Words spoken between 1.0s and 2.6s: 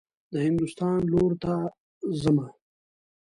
لور ته حمه.